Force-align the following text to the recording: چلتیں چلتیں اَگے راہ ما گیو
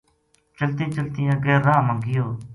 چلتیں 0.57 0.89
چلتیں 0.95 1.31
اَگے 1.33 1.55
راہ 1.65 1.79
ما 1.87 1.95
گیو 2.05 2.25